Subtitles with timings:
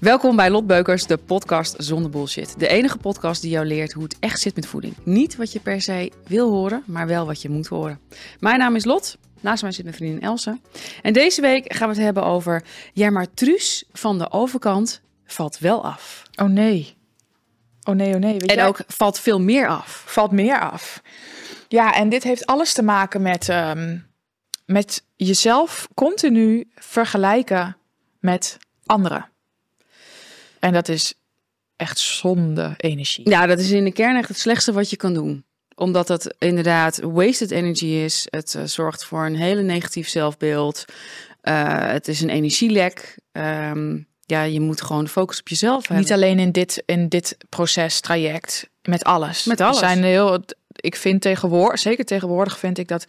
[0.00, 2.54] Welkom bij Lotbeukers, de podcast zonder bullshit.
[2.58, 4.94] De enige podcast die jou leert hoe het echt zit met voeding.
[5.04, 8.00] Niet wat je per se wil horen, maar wel wat je moet horen.
[8.38, 9.18] Mijn naam is Lot.
[9.40, 10.58] Naast mij zit mijn vriendin Elsa.
[11.02, 12.64] En deze week gaan we het hebben over...
[12.92, 16.22] Ja, maar Truus van de overkant valt wel af.
[16.42, 16.96] Oh nee.
[17.84, 18.32] Oh nee, oh nee.
[18.32, 20.02] Weet En jij- ook valt veel meer af.
[20.06, 21.02] valt meer af.
[21.68, 23.98] Ja, en dit heeft alles te maken met, ehm,
[24.66, 27.76] met jezelf continu vergelijken
[28.20, 29.29] met anderen.
[30.60, 31.14] En dat is
[31.76, 33.30] echt zonde energie.
[33.30, 35.44] Ja, dat is in de kern echt het slechtste wat je kan doen.
[35.74, 38.26] Omdat het inderdaad wasted energy is.
[38.30, 40.84] Het eh, zorgt voor een hele negatief zelfbeeld.
[41.40, 43.18] Eh, het is een energielek.
[43.32, 46.04] Ehm, ja, je moet gewoon focus op jezelf hebben.
[46.04, 49.44] Niet alleen in dit, in dit proces, traject, met alles.
[49.44, 49.80] Met alles.
[49.80, 53.04] Er zijn heel, ik vind tegenwoordig, zeker tegenwoordig vind ik dat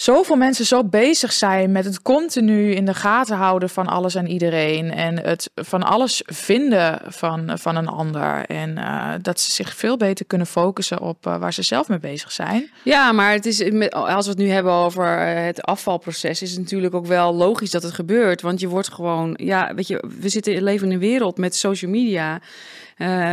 [0.00, 4.28] zoveel mensen zo bezig zijn met het continu in de gaten houden van alles en
[4.28, 4.90] iedereen.
[4.90, 8.44] En het van alles vinden van, van een ander.
[8.46, 11.98] En eh, dat ze zich veel beter kunnen focussen op eh, waar ze zelf mee
[11.98, 12.70] bezig zijn.
[12.82, 16.60] Ja, maar het is, als we het nu hebben over eh, het afvalproces, is het
[16.60, 18.40] natuurlijk ook wel logisch dat het gebeurt.
[18.40, 21.90] Want je wordt gewoon, ja, weet je, we zitten leven in een wereld met social
[21.90, 22.40] media.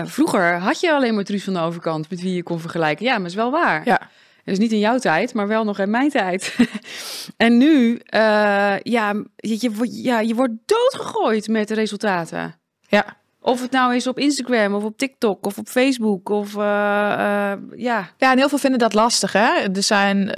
[0.06, 3.06] Vroeger had je alleen maar Truus van de overkant met wie je kon vergelijken.
[3.06, 3.82] Ja, maar is wel waar.
[3.86, 4.10] Ja.
[4.46, 6.56] Dus niet in jouw tijd, maar wel nog in mijn tijd.
[7.38, 12.56] en nu, eh, ja, je, ja, je wordt doodgegooid met de resultaten.
[12.88, 13.06] Ja.
[13.42, 17.60] Of het nou is op Instagram of op TikTok of op Facebook of eh, eh,
[17.76, 18.10] ja.
[18.18, 19.32] Ja, en heel veel vinden dat lastig.
[19.34, 19.50] Hè?
[19.74, 20.38] Er zijn,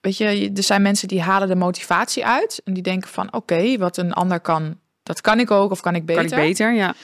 [0.00, 2.60] weet je, er zijn mensen die halen de motivatie uit.
[2.64, 5.94] En die denken van, oké, wat een ander kan, dat kan ik ook of kan
[5.94, 6.28] ik beter.
[6.28, 6.94] Kan ik beter, ja.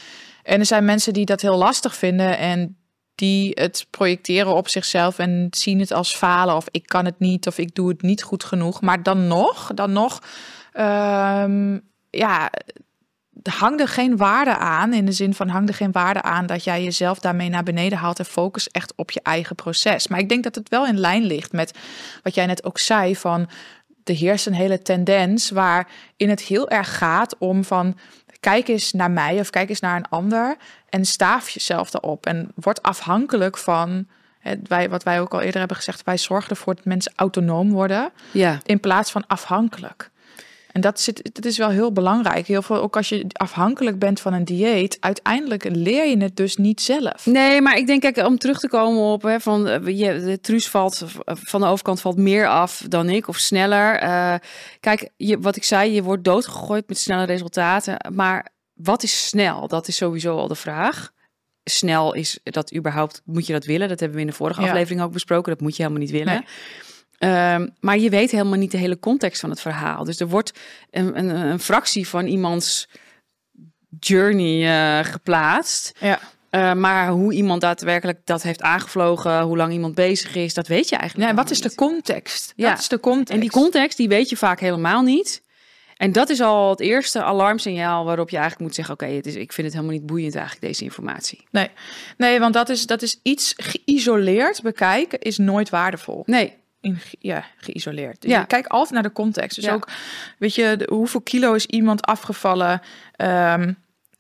[0.43, 2.77] En er zijn mensen die dat heel lastig vinden en
[3.15, 7.47] die het projecteren op zichzelf en zien het als falen of ik kan het niet
[7.47, 8.81] of ik doe het niet goed genoeg.
[8.81, 10.23] Maar dan nog, dan nog,
[10.73, 11.79] ehm,
[12.11, 12.51] ja,
[13.43, 16.65] hang er geen waarde aan in de zin van hang er geen waarde aan dat
[16.65, 20.09] jij jezelf daarmee naar beneden haalt en focus echt op je eigen proces.
[20.09, 21.79] Maar ik denk dat het wel in lijn ligt met
[22.23, 23.49] wat jij net ook zei van
[24.05, 27.99] er heerst een hele tendens waarin het heel erg gaat om van
[28.43, 30.57] kijk eens naar mij of kijk eens naar een ander
[30.89, 34.07] en staaf jezelf erop en word afhankelijk van
[34.63, 38.11] wij, wat wij ook al eerder hebben gezegd, wij zorgen ervoor dat mensen autonoom worden
[38.33, 38.59] Ja.
[38.65, 40.11] in plaats van afhankelijk.
[40.73, 42.47] En dat, zit, dat is wel heel belangrijk.
[42.47, 46.57] Heel veel, ook als je afhankelijk bent van een dieet, uiteindelijk leer je het dus
[46.57, 47.27] niet zelf.
[47.27, 50.41] Nee, maar ik denk, kijk, om terug te komen op hè, van eh, je, de
[50.41, 53.95] Truus valt eh, van de overkant valt meer af dan ik of sneller.
[53.99, 54.35] Eh,
[54.81, 58.13] kijk, je, wat ik zei, je wordt doodgegooid met snelle resultaten.
[58.15, 59.69] Maar wat is snel?
[59.69, 61.11] Dat is sowieso al de vraag.
[61.65, 63.89] Snel is dat überhaupt, moet je dat willen?
[63.89, 64.67] Dat hebben we in de vorige Ja.
[64.67, 65.53] aflevering ook besproken.
[65.53, 66.33] Dat moet je helemaal niet willen.
[66.35, 66.45] Nee.
[67.23, 70.05] Ehm, maar je weet helemaal niet de hele context van het verhaal.
[70.05, 70.53] Dus er wordt
[70.91, 72.89] een, een, een fractie van iemands
[74.01, 75.93] journey eh, geplaatst.
[75.99, 76.19] Ja.
[76.51, 80.89] Uh, maar hoe iemand daadwerkelijk dat heeft aangevlogen, hoe lang iemand bezig is, dat weet
[80.89, 81.31] je eigenlijk.
[81.31, 82.53] Ja, wat is de context?
[82.57, 82.71] Ja.
[82.71, 83.33] Wat is de context?
[83.33, 85.43] En die context, die weet je vaak helemaal niet.
[85.97, 89.53] En dat is al het eerste alarmsignaal waarop je eigenlijk moet zeggen: Oké, is, ik
[89.53, 91.47] vind het helemaal niet boeiend, eigenlijk, deze informatie.
[91.51, 91.69] Nee,
[92.17, 96.23] nee want dat is, dat is iets geïsoleerd bekijken, is nooit waardevol.
[96.27, 98.21] Nee, In, ja, geïsoleerd.
[98.23, 98.41] Dus Ja.
[98.41, 99.57] je kijkt altijd naar de context.
[99.57, 99.73] Dus Ja.
[99.75, 99.89] ook,
[100.39, 102.81] weet je, de- hoeveel kilo is iemand afgevallen
[103.17, 103.73] ehm,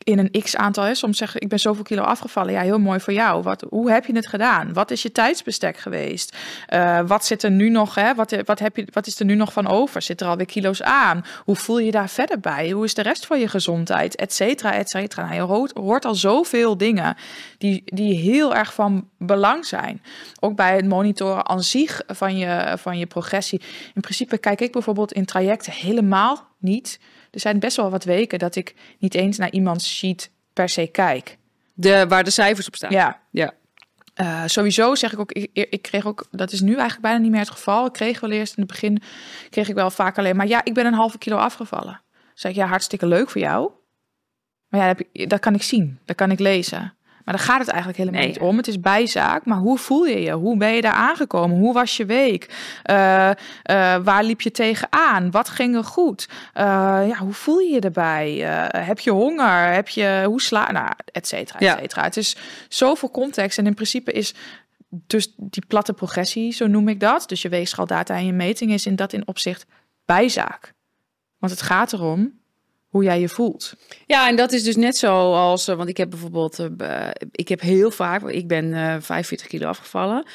[0.04, 0.84] in een x-aantal?
[0.84, 0.94] Hè?
[0.94, 2.52] Soms zeggen, ik ben zoveel kilo afgevallen.
[2.52, 3.42] Ja, heel mooi voor jou.
[3.42, 4.72] Wat, hoe heb je het gedaan?
[4.72, 6.36] Wat is je tijdsbestek geweest?
[6.66, 7.94] Eh, wat zit er nu nog?
[7.94, 8.14] Hè?
[8.14, 10.02] Wat, wat, heb je, wat is er nu nog van over?
[10.02, 11.24] Zit er alweer kilo's aan?
[11.44, 12.70] Hoe voel je daar verder bij?
[12.70, 14.16] Hoe is de rest van je gezondheid?
[14.16, 15.22] Et cetera, et cetera.
[15.24, 17.16] Nou, je hoort, hoort al zoveel dingen
[17.58, 20.02] die, die heel erg van belang zijn.
[20.40, 23.60] Ook bij het monitoren aan zich van je, van je progressie.
[23.94, 27.00] In principe kijk ik bijvoorbeeld in trajecten helemaal niet.
[27.32, 30.86] Er zijn best wel wat weken dat ik niet eens naar iemands sheet per se
[30.86, 31.38] kijk.
[31.74, 32.90] de, waar de cijfers op staan.
[32.90, 33.52] Ja, ja.
[34.14, 37.30] eh, sowieso zeg ik ook, ik, ik kreeg ook, dat is nu eigenlijk bijna niet
[37.30, 37.86] meer het geval.
[37.86, 39.02] Ik kreeg wel eerst in het begin,
[39.50, 42.00] kreeg ik wel vaak alleen maar, ja, ik ben een halve kilo afgevallen.
[42.34, 43.70] Zeg ik, ja, hartstikke leuk voor jou.
[44.68, 46.94] Maar ja, dat, heb ik- dat kan ik zien, dat kan ik lezen.
[47.24, 48.28] Maar daar gaat het eigenlijk helemaal Nee.
[48.30, 48.56] niet om.
[48.56, 50.32] Het is bijzaak, maar hoe voel je je?
[50.32, 51.58] Hoe ben je daar aangekomen?
[51.58, 52.48] Hoe was je week?
[52.82, 53.36] Eh, eh,
[54.04, 55.30] waar liep je tegenaan?
[55.30, 56.28] Wat ging er goed?
[56.52, 56.64] Eh,
[57.08, 58.44] ja, hoe voel je je erbij?
[58.48, 59.72] Eh, heb je honger?
[59.72, 60.72] Heb je, hoe sla...
[60.72, 61.76] Nou, et cetera, et Ja.
[61.78, 62.02] cetera.
[62.02, 62.36] Het is
[62.68, 63.58] zoveel context.
[63.58, 64.34] En in principe is
[64.88, 67.28] dus die platte progressie, zo noem ik dat.
[67.28, 69.66] Dus je weegschaal, data en je meting is in dat in opzicht
[70.04, 70.72] bijzaak.
[71.38, 72.40] Want het gaat erom
[72.92, 73.74] hoe jij je voelt.
[74.06, 77.48] Ja, en dat is dus net zo als, eh, want ik heb bijvoorbeeld, eh, ik
[77.48, 80.26] heb heel vaak, ik ben eh 45 kilo afgevallen.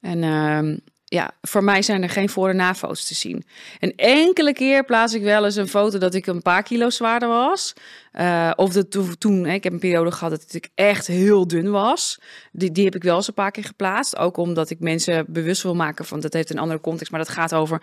[0.00, 0.76] En ehm,
[1.10, 3.44] ja, voor mij zijn er geen voor- en na-foto's te zien.
[3.78, 7.28] En enkele keer plaats ik wel eens een foto dat ik een paar kilo zwaarder
[7.28, 7.74] was.
[8.12, 11.70] Uh, of dat toen, hè, ik heb een periode gehad dat ik echt heel dun
[11.70, 12.20] was.
[12.52, 14.16] Die, die heb ik wel eens een paar keer geplaatst.
[14.16, 17.10] Ook omdat ik mensen bewust wil maken van dat heeft een andere context.
[17.10, 17.82] Maar dat gaat over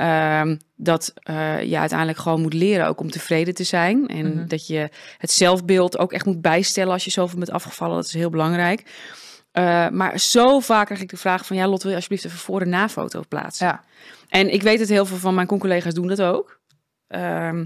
[0.00, 4.08] uh, dat uh, je uiteindelijk gewoon moet leren ook om tevreden te zijn.
[4.08, 4.48] En mm -hmm.
[4.48, 4.88] dat je
[5.18, 7.96] het zelfbeeld ook echt moet bijstellen als je zoveel bent afgevallen.
[7.96, 8.82] Dat is heel belangrijk.
[9.58, 11.56] Uh, maar zo vaak krijg ik de vraag van...
[11.56, 13.66] ja, Lot, wil je alsjeblieft even voor- en na-foto plaatsen?
[13.66, 13.84] Ja.
[14.28, 16.60] En ik weet het, heel veel van mijn collega's doen dat ook.
[17.08, 17.60] Uh,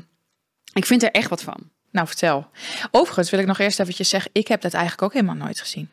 [0.72, 1.70] ik vind er echt wat van.
[1.90, 2.50] Nou, vertel.
[2.90, 4.30] Overigens wil ik nog eerst eventjes zeggen...
[4.32, 5.90] ik heb dat eigenlijk ook helemaal nooit gezien.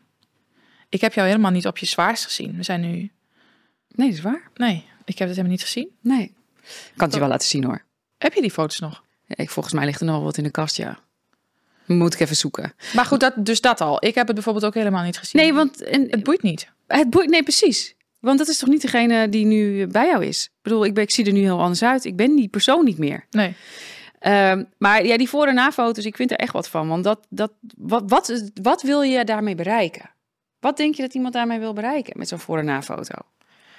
[0.89, 2.55] Ik heb jou helemaal niet op je zwaarst gezien.
[2.57, 3.11] We zijn nu...
[3.88, 4.49] Nee, dat is waar.
[4.53, 5.89] Nee, ik heb het helemaal niet gezien.
[6.01, 6.35] Nee.
[6.63, 7.83] Ik kan het je wel laten zien, hoor.
[8.17, 9.03] Heb je die foto's nog?
[9.25, 10.99] Ja, ik, volgens mij ligt er nog wel wat in de kast, ja.
[11.87, 12.73] Moet ik even zoeken.
[12.93, 14.05] Maar goed, dat, dus dat al.
[14.05, 15.41] Ik heb het bijvoorbeeld ook helemaal niet gezien.
[15.41, 15.83] Nee, want...
[15.83, 16.71] En, het boeit niet.
[16.87, 17.95] Het boeit, nee, precies.
[18.19, 20.43] Want dat is toch niet degene die nu bij jou is?
[20.45, 22.05] Ik bedoel, ik, ben, ik zie er nu heel anders uit.
[22.05, 23.25] Ik ben die persoon niet meer.
[23.29, 23.55] Nee.
[24.21, 26.87] Um, maar ja, die voor- en na-foto's, ik vind er echt wat van.
[26.87, 30.09] Want dat, dat, wat, wat, wat wil je daarmee bereiken?
[30.59, 33.15] Wat denk je dat iemand daarmee wil bereiken met zo'n voor- en na-foto?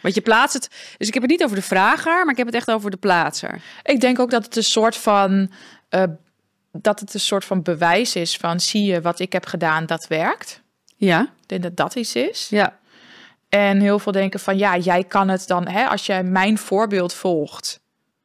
[0.02, 0.69] Want je plaatst het.
[0.99, 2.96] Dus ik heb het niet over de vrager, maar ik heb het echt over de
[2.96, 3.62] plaatser.
[3.82, 5.50] Ik denk ook dat het een soort van.
[5.90, 6.02] Uh,
[6.73, 10.06] dat het een soort van bewijs is van zie je wat ik heb gedaan, dat
[10.06, 10.62] werkt.
[10.97, 11.23] Ja.
[11.23, 12.49] Ik denk dat dat iets is.
[12.49, 12.79] Ja.
[13.49, 17.15] En heel veel denken van ja, jij kan het dan, hè, als jij mijn voorbeeld
[17.15, 17.81] volgt,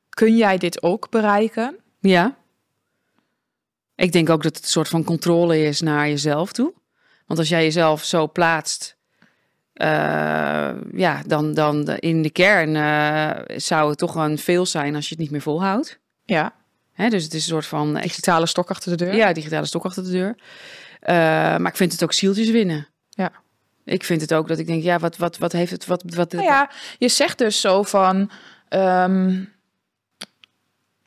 [0.09, 1.75] kun jij dit ook bereiken?
[1.99, 2.35] Ja.
[3.95, 6.73] Ik denk ook dat het een soort van controle is naar jezelf toe.
[7.25, 8.97] Want als jij jezelf zo plaatst,
[9.73, 9.87] uh,
[10.93, 15.15] ja, dan, dan in de kern uh, zou het toch een veel zijn als je
[15.15, 15.99] het niet meer volhoudt.
[16.25, 16.53] Ja.
[17.09, 17.93] Dus het is een soort van...
[17.93, 19.15] Digitale stok achter de deur.
[19.15, 20.35] Ja, digitale stok achter de deur.
[20.37, 21.15] Uh,
[21.57, 22.87] maar ik vind het ook zieltjes winnen.
[23.09, 23.31] Ja.
[23.85, 25.85] Ik vind het ook dat ik denk, ja, wat, wat, wat heeft het...
[25.85, 28.31] Wat, wat, nou ja, je zegt dus zo van...
[28.69, 29.53] Um,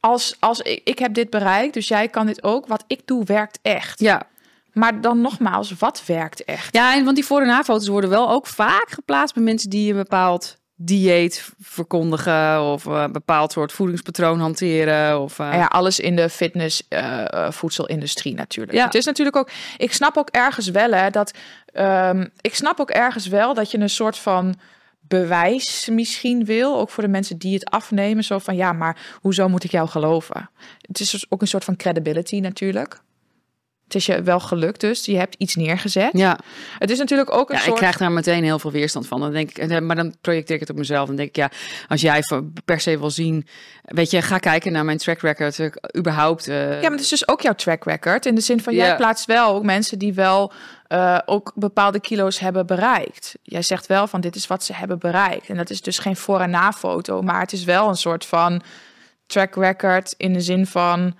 [0.00, 2.66] als, als ik, ik heb dit bereikt, dus jij kan dit ook.
[2.66, 4.00] Wat ik doe, werkt echt.
[4.00, 4.22] Ja.
[4.72, 6.74] Maar dan nogmaals, wat werkt echt?
[6.74, 9.90] Ja, en want die voor- en na-foto's worden wel ook vaak geplaatst bij mensen die
[9.90, 15.52] een bepaald dieet verkondigen of een bepaald soort voedingspatroon hanteren of uh...
[15.52, 18.78] ja alles in de fitness uh, voedselindustrie natuurlijk.
[18.78, 18.84] Ja.
[18.84, 21.34] Het is natuurlijk ook ik snap ook ergens wel hè dat
[21.72, 24.54] um, ik snap ook ergens wel dat je een soort van
[25.00, 29.48] bewijs misschien wil ook voor de mensen die het afnemen zo van ja maar hoezo
[29.48, 30.50] moet ik jou geloven?
[30.80, 33.00] Het is dus ook een soort van credibility natuurlijk.
[33.86, 35.04] Het is je wel gelukt dus.
[35.04, 36.10] Je hebt iets neergezet.
[36.12, 36.38] Ja.
[36.78, 37.72] Het is natuurlijk ook een ja, soort...
[37.74, 39.20] Ik krijg daar meteen heel veel weerstand van.
[39.20, 41.06] Dan denk ik, maar dan projecteer ik het op mezelf.
[41.06, 41.50] Dan denk ik, ja,
[41.88, 42.22] als jij
[42.64, 43.46] per se wil zien...
[43.84, 45.58] Weet je, ga kijken naar mijn track record.
[45.58, 46.48] Uh, überhaupt...
[46.48, 46.70] Uh...
[46.70, 48.26] Ja, maar het is dus ook jouw track record.
[48.26, 48.96] In de zin van, jij ja.
[48.96, 50.52] plaatst wel ook mensen die wel...
[50.88, 53.34] Uh, ook bepaalde kilo's hebben bereikt.
[53.42, 55.48] Jij zegt wel van, dit is wat ze hebben bereikt.
[55.48, 57.22] En dat is dus geen voor- en na-foto.
[57.22, 58.62] Maar het is wel een soort van
[59.26, 60.14] track record...
[60.16, 61.16] in de zin van,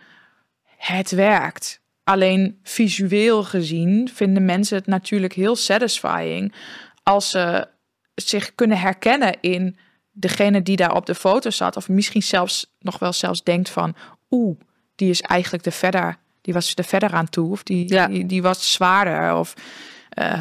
[0.77, 1.81] het werkt.
[2.09, 6.55] Alleen visueel gezien vinden mensen het natuurlijk heel satisfying
[7.03, 7.69] als ze
[8.15, 9.77] zich kunnen herkennen in
[10.13, 11.77] degene die daar op de foto zat.
[11.77, 13.97] Of misschien zelfs nog wel zelfs denkt van
[14.31, 14.59] oeh,
[14.95, 17.51] die is eigenlijk de verder, die was er verder aan toe.
[17.51, 18.07] Of die, ja.
[18.07, 19.39] die, die, was zwaarder.
[19.39, 19.55] Of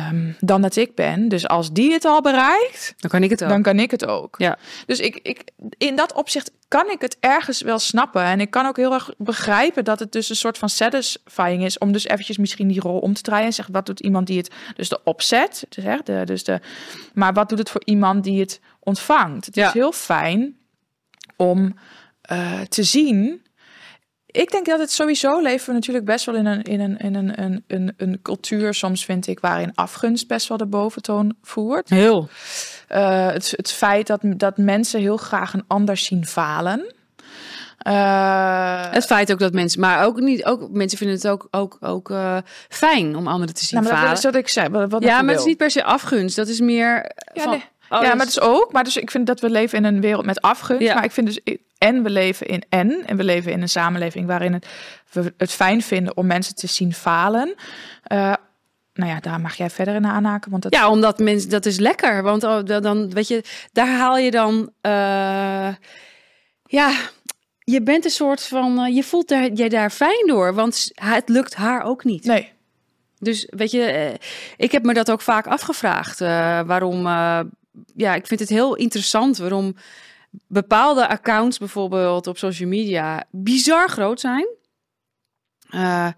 [0.10, 1.28] um, dan dat ik ben.
[1.28, 3.50] Dus als die het al bereikt, dan kan ik het ook.
[3.50, 4.36] Dan kan ik het ook.
[4.38, 4.58] Ja.
[4.86, 5.44] Dus ik, ik,
[5.78, 8.24] in dat opzicht kan ik het ergens wel snappen.
[8.24, 11.78] En ik kan ook heel erg begrijpen dat het dus een soort van satisfying is.
[11.78, 13.46] Om dus eventjes misschien die rol om te draaien.
[13.46, 15.66] En zeggen, wat doet iemand die het, dus de opzet.
[15.70, 16.60] Dus, hè, de, dus de,
[17.14, 19.46] maar wat doet het voor iemand die het ontvangt?
[19.46, 19.68] Het ja.
[19.68, 20.58] is heel fijn
[21.36, 21.76] om
[22.32, 23.45] uh, te zien
[24.36, 27.16] ik denk dat het sowieso leven we natuurlijk best wel in een, in een, in
[27.16, 31.90] een, een, een, een cultuur, soms vind ik, waarin afgunst best wel de boventoon voert.
[31.90, 32.30] Heel.
[32.90, 36.94] Uh, het, het feit dat, dat mensen heel graag een ander zien falen.
[37.88, 41.78] Uh, het feit ook dat mensen, maar ook niet, ook mensen vinden het ook, ook,
[41.80, 42.38] ook uh,
[42.70, 44.10] fijn om anderen te zien nou, maar falen.
[44.10, 44.70] Dat is wat ik zei.
[44.88, 46.36] Wat, ja, maar het is niet per se afgunst.
[46.36, 47.12] Dat is meer.
[47.34, 47.64] Ja, van, nee.
[47.90, 48.72] Oh, ja, maar het is ook.
[48.72, 50.84] Maar dus ik vind dat we leven in een wereld met afgunst.
[50.84, 50.94] Ja.
[50.94, 54.28] Maar ik vind dus en we leven in en en we leven in een samenleving
[54.28, 54.68] waarin het,
[55.12, 57.56] we het fijn vinden om mensen te zien falen.
[58.12, 58.34] Uh,
[58.94, 60.52] nou ja, daar mag jij verder in aanhaken.
[60.52, 60.74] Want dat...
[60.74, 62.24] Ja, omdat mensen dat is lekker.
[62.24, 64.72] Want oh, dan weet je, daar haal je dan.
[64.82, 65.74] Uh,
[66.66, 66.92] ja,
[67.60, 68.80] je bent een soort van.
[68.80, 70.54] Uh, je voelt er, je daar fijn door.
[70.54, 72.24] Want het lukt haar ook niet.
[72.24, 72.54] Nee.
[73.20, 74.16] Dus weet je,
[74.58, 76.20] ik heb me dat ook vaak afgevraagd.
[76.68, 77.08] waarom.
[77.96, 79.76] Ja, ik vind het heel interessant waarom
[80.48, 84.48] bepaalde accounts bijvoorbeeld op social media bizar groot zijn.
[85.70, 86.10] Uh,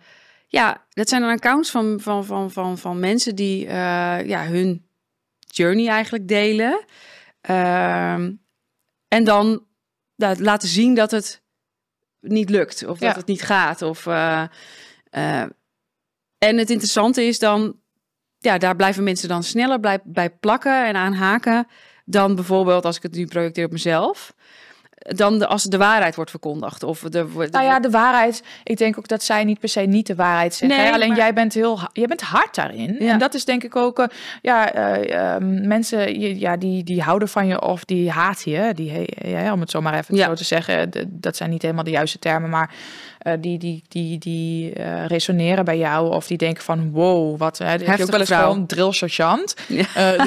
[0.48, 3.72] ja, dat zijn dan accounts van, van, van, van, van mensen die uh,
[4.28, 4.88] ja, hun
[5.40, 6.86] journey eigenlijk delen.
[7.42, 8.32] Ehm,
[9.08, 9.66] en dan
[10.16, 11.42] laten zien dat het
[12.20, 13.82] niet lukt of dat het niet gaat.
[13.82, 14.44] Of, eh,
[15.10, 15.42] eh,
[16.38, 17.80] en het interessante is dan,
[18.40, 21.68] ja, daar blijven mensen dan sneller bij, bij plakken en aanhaken
[22.06, 24.34] dan bijvoorbeeld als ik het nu projecteer op mezelf.
[24.98, 26.84] Dan de, als de waarheid wordt verkondigd.
[26.84, 28.44] Of de, Nou ja, de waarheid.
[28.64, 30.80] Ik denk ook dat zij niet per se niet de waarheid zeggen.
[30.80, 30.94] Nee.
[30.94, 32.96] Alleen maar- jij bent heel, jij bent hard daarin.
[33.00, 33.12] Ja.
[33.12, 34.06] En dat is denk ik ook, eh,
[34.42, 38.74] ja, eh, ehm, mensen, ja, die, die houden van je of die haten je.
[38.74, 40.26] Die, ja, om het zo maar even Ja.
[40.26, 40.92] zo te zeggen.
[41.08, 42.74] Dat zijn niet helemaal de juiste termen, maar
[43.28, 47.58] eh, die, die, die, die eh, resoneren bij jou of die denken van, wow, wat.
[47.58, 49.56] Hè, heb je ook wel eens gewoon drill sergeant.
[49.68, 49.86] Ja.
[49.96, 50.26] Eh,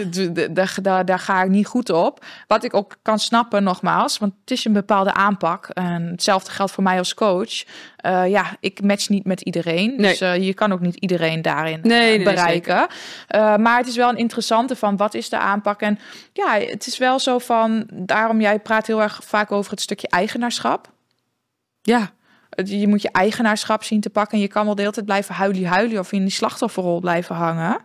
[0.50, 2.24] daar, daar, daar ga ik niet goed op.
[2.46, 5.68] Wat ik ook kan snappen, nogmaals, want het is een bepaalde aanpak.
[5.68, 7.64] En hetzelfde geldt voor mij als coach.
[8.26, 9.94] Ja, ik match niet met iedereen.
[9.96, 10.16] Nee.
[10.16, 12.86] Dus je kan ook niet iedereen daarin Nee, nee, nee, bereiken.
[13.62, 15.80] Maar het is wel een interessante van wat is de aanpak.
[15.80, 15.98] En
[16.32, 20.08] ja, het is wel zo van, daarom jij praat heel erg vaak over het stukje
[20.08, 20.88] eigenaarschap.
[21.82, 22.10] ja,
[22.64, 24.34] Je moet je eigenaarschap zien te pakken.
[24.34, 27.34] En je kan wel de hele tijd blijven huilie huilie of in die slachtofferrol blijven
[27.34, 27.78] hangen.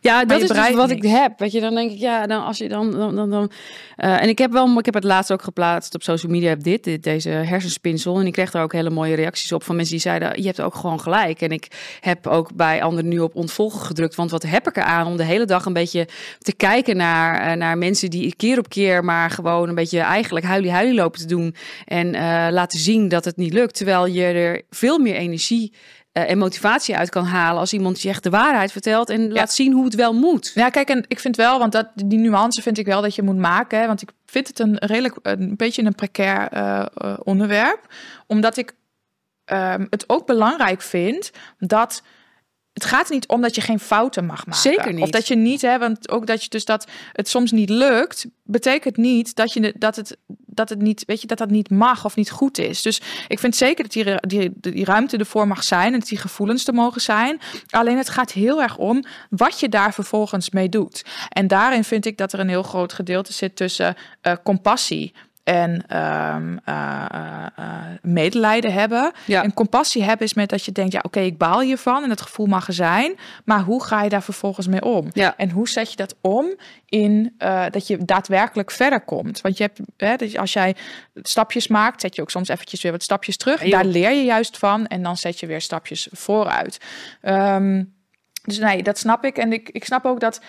[0.00, 1.38] Ja, dat is dus wat ik heb.
[1.38, 3.50] Weet je, dan denk ik, ja, dan als je dan, dan, dan, dan
[3.96, 6.62] eh, en ik heb wel, ik heb het laatst ook geplaatst op social media, heb
[6.62, 9.94] dit, dit, deze hersenspinsel, en ik kreeg daar ook hele mooie reacties op van mensen
[9.94, 11.40] die zeiden, je hebt ook gewoon gelijk.
[11.40, 15.06] En ik heb ook bij anderen nu op ontvolgen gedrukt, want wat heb ik eraan
[15.06, 16.08] om de hele dag een beetje
[16.38, 20.44] te kijken naar, eh, naar mensen die keer op keer maar gewoon een beetje eigenlijk
[20.44, 24.24] huilie huilie lopen te doen en eh, laten zien dat het niet lukt, terwijl je
[24.24, 25.72] er veel meer energie
[26.12, 29.52] eh, en motivatie uit kan halen als iemand je echt de waarheid vertelt en laat
[29.52, 30.52] zien hoe het wel moet.
[30.54, 33.22] Ja, kijk, en ik vind wel, want dat, die nuance vind ik wel dat je
[33.22, 33.80] moet maken.
[33.80, 37.94] Hè, want ik vind het een redelijk, een beetje een precair eh, eh, onderwerp.
[38.26, 38.74] Omdat ik
[39.44, 42.02] ehm, het ook belangrijk vind dat.
[42.72, 44.60] Het gaat er niet om dat je geen fouten mag maken.
[44.60, 45.02] Zeker niet.
[45.02, 48.26] Of dat je niet, hè, want ook dat je dus dat het soms niet lukt,
[48.42, 50.16] betekent niet dat je dat het
[50.54, 52.82] dat het niet, weet je, dat dat niet mag of niet goed is.
[52.82, 56.18] Dus ik vind zeker dat die, die, die ruimte ervoor mag zijn en dat die
[56.18, 57.40] gevoelens er mogen zijn.
[57.70, 61.04] Alleen het gaat heel erg om wat je daar vervolgens mee doet.
[61.28, 65.14] En daarin vind ik dat er een heel groot gedeelte zit tussen eh, compassie
[65.44, 67.64] en ehm, eh, eh, eh,
[68.02, 69.12] medelijden hebben.
[69.26, 69.42] Ja.
[69.42, 72.20] En compassie hebben is met dat je denkt, ja, oké, ik baal hiervan en het
[72.20, 75.10] gevoel mag er zijn, maar hoe ga je daar vervolgens mee om?
[75.12, 75.36] Ja.
[75.36, 76.46] En hoe zet je dat om
[76.86, 77.34] in
[77.70, 79.40] dat je daadwerkelijk verder komt?
[79.40, 80.76] Want je hebt, hè, dus als jij
[81.14, 83.60] stapjes maakt, zet je ook soms eventjes weer wat stapjes terug.
[83.60, 83.74] Ja, joh.
[83.74, 86.78] Daar leer je juist van en dan zet je weer stapjes vooruit.
[87.20, 87.82] Ehm,
[88.42, 89.36] dus nee, dat snap ik.
[89.36, 90.40] En ik, ik snap ook dat,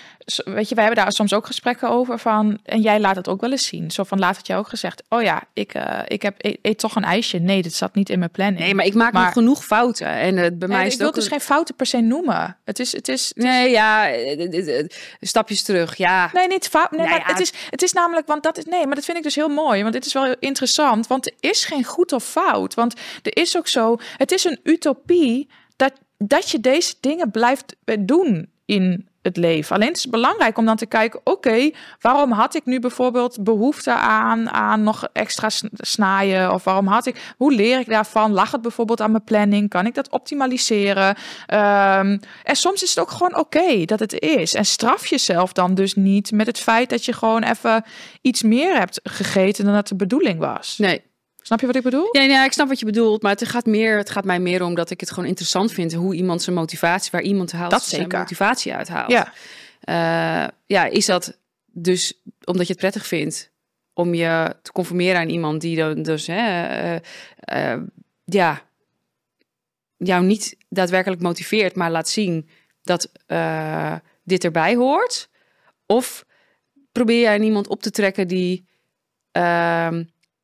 [0.45, 3.41] weet je, wij hebben daar soms ook gesprekken over van, en jij laat het ook
[3.41, 3.91] wel eens zien.
[3.91, 6.77] Zo van, laat het jou ook gezegd, oh ja, ik, eh, ik heb, eet, eet
[6.79, 7.37] toch een ijsje.
[7.37, 8.59] Nee, dit zat niet in mijn planning.
[8.59, 10.07] Nee, maar ik maak Maar- nog genoeg fouten.
[10.07, 11.99] En eh, bij mij is ik het wil ook dus een- geen fouten per se
[12.01, 12.57] noemen.
[12.65, 14.85] Het is, het is, het is Nee, ja, eh,
[15.21, 15.95] stapjes terug.
[15.97, 16.91] Ja, Nee, niet fout.
[16.91, 19.05] Nee, Nou maar ja, het, is, het is namelijk, want dat is, nee, maar dat
[19.05, 19.81] vind ik dus heel mooi.
[19.81, 21.07] Want dit is wel interessant.
[21.07, 22.73] Want er is geen goed of fout.
[22.73, 25.93] Want er is ook zo, het is een utopie dat,
[26.27, 29.75] dat je deze dingen blijft eh, doen in het leven.
[29.75, 33.93] Alleen het is belangrijk om dan te kijken, oké, waarom had ik nu bijvoorbeeld behoefte
[33.93, 36.53] aan, aan nog extra sn- snaaien?
[36.53, 38.31] Of waarom had ik, hoe leer ik daarvan?
[38.31, 39.69] Lag het bijvoorbeeld aan mijn planning?
[39.69, 41.15] Kan ik dat optimaliseren?
[41.45, 44.53] Ehm, en soms is het ook gewoon oké dat het is.
[44.53, 47.83] En straf jezelf dan dus niet met het feit dat je gewoon even
[48.21, 50.77] iets meer hebt gegeten dan dat de bedoeling was.
[50.77, 51.11] nee.
[51.43, 52.09] Snap je wat ik bedoel?
[52.11, 54.63] Ja, nee, ik snap wat je bedoelt, maar het gaat, meer, het gaat mij meer
[54.63, 57.83] om dat ik het gewoon interessant vind hoe iemand zijn motivatie, waar iemand haalt Dat
[57.83, 58.19] zijn zeker.
[58.19, 59.11] motivatie uithaalt.
[59.11, 59.33] Ja.
[59.79, 63.51] Eh, ja, is dat dus omdat je het prettig vindt
[63.93, 67.81] om je te conformeren aan iemand die dan dus, hè, eh, eh,
[68.25, 68.61] ja,
[69.97, 72.49] jou niet daadwerkelijk motiveert, maar laat zien
[72.81, 73.11] dat
[74.23, 75.29] dit erbij hoort?
[75.85, 76.25] Of
[76.91, 78.65] probeer jij iemand op te trekken die
[79.31, 80.03] ehm,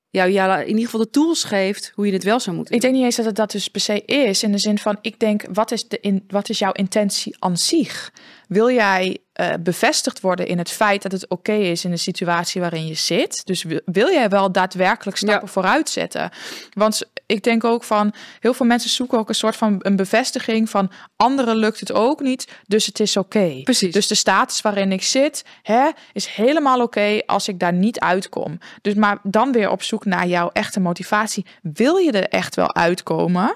[0.10, 2.82] jou ja, in ieder geval de tools geeft hoe je het wel zou moeten Ik
[2.82, 4.44] denk niet eens dat het dat dus per se is.
[4.44, 7.58] In de zin van, ik denk, wat is, de in, wat is jouw intentie aan
[7.58, 8.12] zich?
[8.48, 12.62] Wil jij eh, bevestigd worden in het feit dat het oké is in de situatie
[12.62, 13.42] waarin je zit?
[13.46, 15.52] Dus wil, wil jij wel daadwerkelijk stappen Ja.
[15.52, 16.32] vooruit zetten?
[16.74, 20.70] Want ik denk ook van, heel veel mensen zoeken ook een soort van een bevestiging
[20.70, 23.62] van, anderen lukt het ook niet, dus het is oké.
[23.64, 23.94] Precies.
[23.94, 28.58] Dus de status waarin ik zit, hè, is helemaal oké als ik daar niet uitkom.
[28.82, 31.46] Dus maar dan weer op zoek naar jouw echte motivatie.
[31.62, 33.54] Wil je er echt wel uitkomen?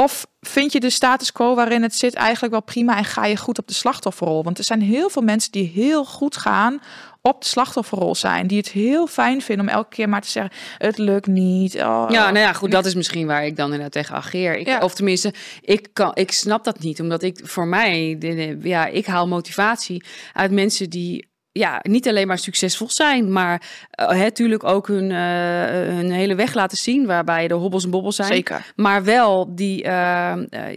[0.00, 3.36] Of vind je de status quo waarin het zit eigenlijk wel prima en ga je
[3.36, 4.44] goed op de slachtofferrol?
[4.44, 6.80] Want er zijn heel veel mensen die heel goed gaan
[7.22, 8.46] op de slachtofferrol zijn.
[8.46, 11.74] Die het heel fijn vinden om elke keer maar te zeggen, het lukt niet.
[11.74, 12.06] Oh.
[12.08, 14.56] Ja, nou ja, goed, dat is misschien waar ik dan inderdaad tegen ageer.
[14.56, 14.80] Ik, Ja.
[14.80, 18.16] Of tenminste, ik, kan, ik snap dat niet, omdat ik voor mij,
[18.62, 23.62] ja, ik haal motivatie uit mensen die ja, niet alleen maar succesvol zijn, maar
[23.96, 28.32] natuurlijk ook hun, hun hele weg laten zien, waarbij de hobbels en bobbels zijn.
[28.32, 28.72] Zeker.
[28.76, 29.84] Maar wel die,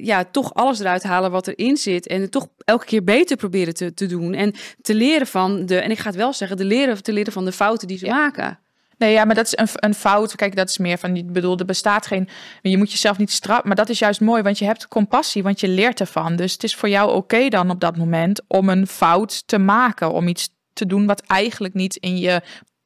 [0.01, 3.73] ja, toch alles eruit halen wat erin zit en het toch elke keer beter proberen
[3.73, 6.65] te, te doen en te leren van de, en ik ga het wel zeggen, de
[6.65, 8.59] leren, te leren van de fouten die ze maken.
[8.97, 10.35] Nee, ja, maar dat is een, een fout.
[10.35, 12.27] Kijk, dat is meer van, ik bedoel, er bestaat geen,
[12.61, 13.67] je moet jezelf niet straffen.
[13.67, 16.35] Maar dat is juist mooi, want je hebt compassie, want je leert ervan.
[16.35, 20.11] Dus het is voor jou oké dan op dat moment om een fout te maken,
[20.11, 22.41] om iets te doen wat eigenlijk niet in je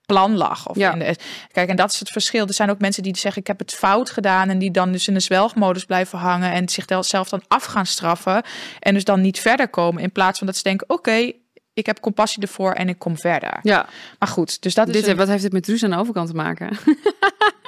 [0.06, 0.70] plan lag.
[0.70, 0.94] Of ja.
[0.94, 1.16] in de,
[1.52, 2.48] kijk, en dat is het verschil.
[2.48, 4.50] Er zijn ook mensen die zeggen: Ik heb het fout gedaan.
[4.50, 6.52] En die dan dus in de zwelgmodus blijven hangen.
[6.52, 8.44] En zichzelf dan af gaan straffen.
[8.80, 10.02] En dus dan niet verder komen.
[10.02, 11.32] In plaats van dat ze denken: Oké,
[11.74, 13.60] ik heb compassie ervoor en ik kom verder.
[13.62, 13.86] Ja.
[14.20, 15.04] Maar goed, dus dat is.
[15.04, 16.78] Dit, Wat heeft dit met Truus aan de overkant te maken?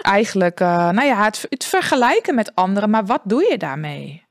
[0.01, 2.89] Eigenlijk, uh, nou ja, het, het vergelijken met anderen.
[2.89, 4.24] Maar wat doe je daarmee?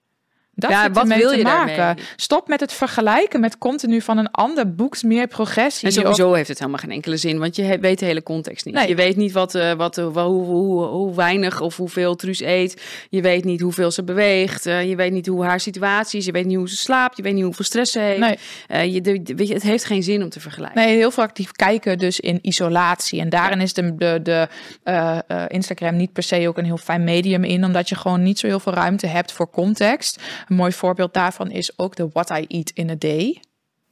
[0.56, 1.76] Dat ja, wat wil je maken?
[1.76, 2.04] Daarmee?
[2.16, 5.88] Stop met het vergelijken met continu van een ander boekt meer progressie.
[5.88, 8.74] En sowieso heeft het helemaal geen enkele zin, want je weet de hele context niet.
[8.74, 8.88] Nee.
[8.88, 12.82] Je weet niet wat, uh, wat, uh, hoe, hoe, hoe, weinig of hoeveel Truus eet.
[13.10, 14.66] Je weet niet hoeveel ze beweegt.
[14.66, 16.26] Uh, je weet niet hoe haar situatie is.
[16.26, 17.16] Je weet niet hoe ze slaapt.
[17.16, 18.38] Je weet niet hoeveel stress ze heeft.
[18.68, 18.92] Nee.
[18.92, 20.80] je, de, weet je, het heeft geen zin om te vergelijken.
[20.80, 23.20] Nee, heel veel actief kijken dus in isolatie.
[23.20, 24.48] En daarin is de, de, de
[25.48, 28.46] Instagram niet per se ook een heel fijn medium in, omdat je gewoon niet zo
[28.46, 30.20] heel veel ruimte hebt voor context.
[30.48, 33.40] Een mooi voorbeeld daarvan is ook de What I Eat in a Day.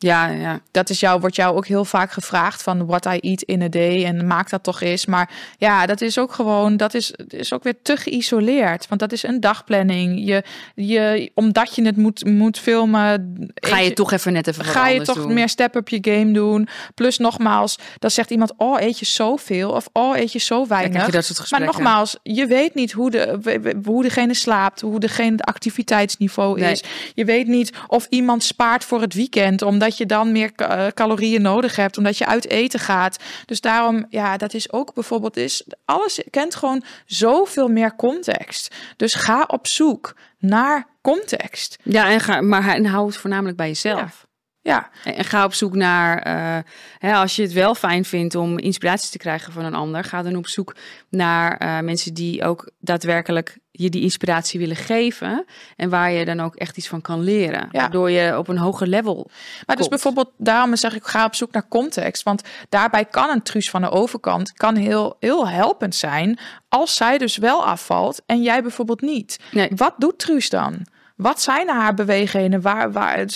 [0.02, 0.60] Ja, ja.
[0.70, 3.68] Dat is jou, wordt jou ook heel vaak gevraagd van what I eat in a
[3.68, 5.06] day en maak dat toch eens.
[5.06, 8.88] Maar ja, dat is ook gewoon, dat is, is ook weer te geïsoleerd.
[8.88, 10.26] Want dat is een dagplanning.
[10.26, 10.42] Je,
[10.74, 13.36] je, omdat je het moet, moet filmen.
[13.54, 15.32] Ga je, toch even net even Ga je toch doen.
[15.32, 16.68] meer step up je game doen.
[16.94, 21.06] Plus nogmaals, dan zegt iemand, oh eet je zoveel of oh eet je zo weinig.
[21.06, 25.36] Je dat soort maar nogmaals, je weet niet hoe, de, hoe degene slaapt, hoe degene
[25.36, 26.72] de activiteitsniveau nee.
[26.72, 26.82] is.
[27.14, 31.42] Je weet niet of iemand spaart voor het weekend, omdat je dan meer uh, calorieën
[31.42, 33.16] nodig hebt, omdat je uit eten gaat.
[33.46, 38.74] Dus daarom, ja, dat is ook bijvoorbeeld, is alles kent gewoon zoveel meer context.
[38.96, 41.78] Dus ga op zoek naar context.
[41.82, 43.98] Ja, en ga, maar en hou het voornamelijk bij jezelf.
[44.22, 44.30] Ja.
[44.62, 44.90] Ja.
[45.04, 46.58] En ga op zoek naar, uh,
[46.98, 50.22] hè, als je het wel fijn vindt om inspiratie te krijgen van een ander, ga
[50.22, 50.74] dan op zoek
[51.08, 55.44] naar uh, mensen die ook daadwerkelijk je die inspiratie willen geven
[55.76, 57.80] en waar je dan ook echt iets van kan leren, ja.
[57.80, 59.30] waardoor je op een hoger level.
[59.66, 63.42] Maar dus bijvoorbeeld daarom zeg ik ga op zoek naar context, want daarbij kan een
[63.42, 68.42] truus van de overkant kan heel heel helpend zijn als zij dus wel afvalt en
[68.42, 69.38] jij bijvoorbeeld niet.
[69.50, 69.70] Nee.
[69.74, 70.86] Wat doet truus dan?
[71.22, 72.60] Wat zijn haar bewegingen?
[72.60, 73.26] Waar, waar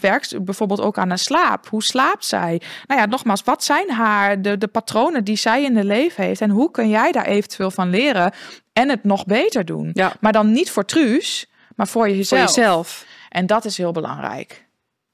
[0.00, 1.68] werkt bijvoorbeeld ook aan haar slaap?
[1.68, 2.60] Hoe slaapt zij?
[2.86, 6.40] Nou ja, nogmaals, wat zijn haar de, de patronen die zij in de leven heeft?
[6.40, 8.32] En hoe kun jij daar eventueel van leren
[8.72, 9.90] en het nog beter doen?
[9.92, 10.12] Ja.
[10.20, 12.52] Maar dan niet voor Truus, maar voor jezelf.
[12.52, 13.06] Voor jezelf.
[13.28, 14.66] En dat is heel belangrijk.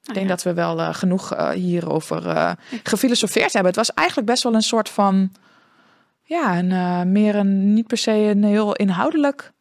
[0.02, 0.32] Ik denk ja.
[0.34, 3.72] dat we wel uh, genoeg uh, hierover uh, gefilosofeerd hebben.
[3.72, 5.32] Het was eigenlijk best wel een soort van,
[6.22, 9.52] ja, een, meer een, niet per se een heel inhoudelijk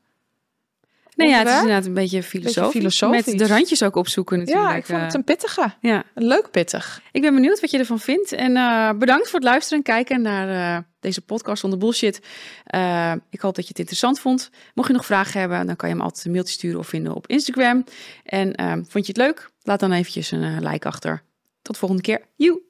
[1.17, 2.61] Nee, ja, het is inderdaad een beetje filosofisch.
[2.61, 3.25] Beetje filosofisch.
[3.25, 4.67] Met de randjes ook opzoeken natuurlijk.
[4.67, 5.73] Ja, ik vond het een pittige.
[5.81, 6.03] Ja.
[6.13, 7.01] Een leuk pittig.
[7.11, 8.31] Ik ben benieuwd wat je ervan vindt.
[8.31, 12.19] En uh, bedankt voor het luisteren en kijken naar uh, deze podcast zonder bullshit.
[12.75, 14.49] Uh, ik hoop dat je het interessant vond.
[14.73, 17.15] Mocht je nog vragen hebben, dan kan je hem altijd een mailtje sturen of vinden
[17.15, 17.83] op Instagram.
[18.23, 18.55] En
[18.89, 19.49] vond je het leuk?
[19.61, 21.23] Laat dan eventjes een like achter.
[21.61, 22.21] Tot de volgende keer.
[22.35, 22.66] Joe!